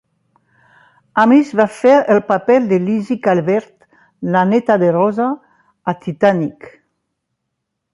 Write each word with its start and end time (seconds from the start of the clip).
Amis 1.23 1.51
va 1.59 1.67
fer 1.81 1.91
el 2.15 2.23
paper 2.31 2.57
de 2.73 2.81
Lizzy 2.87 3.19
Calvert, 3.29 3.71
la 4.39 4.45
neta 4.55 4.81
de 4.85 4.93
Rose, 5.01 5.33
a 5.95 5.99
"Titanic". 6.05 6.73